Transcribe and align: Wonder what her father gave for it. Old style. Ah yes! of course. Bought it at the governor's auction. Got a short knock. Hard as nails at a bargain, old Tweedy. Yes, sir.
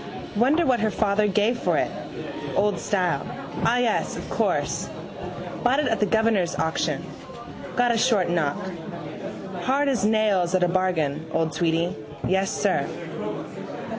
Wonder 0.35 0.65
what 0.65 0.79
her 0.79 0.89
father 0.89 1.27
gave 1.27 1.59
for 1.59 1.77
it. 1.77 1.91
Old 2.55 2.79
style. 2.79 3.23
Ah 3.63 3.77
yes! 3.77 4.17
of 4.17 4.27
course. 4.31 4.89
Bought 5.63 5.77
it 5.79 5.87
at 5.87 5.99
the 5.99 6.07
governor's 6.07 6.55
auction. 6.57 7.03
Got 7.75 7.91
a 7.93 7.99
short 7.99 8.27
knock. 8.27 8.57
Hard 9.61 9.89
as 9.89 10.03
nails 10.03 10.55
at 10.55 10.63
a 10.63 10.67
bargain, 10.67 11.27
old 11.33 11.53
Tweedy. 11.53 11.95
Yes, 12.27 12.49
sir. 12.49 12.87